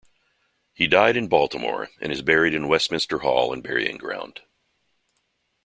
[0.73, 4.41] He died in Baltimore and is buried in Westminster Hall and Burying Ground.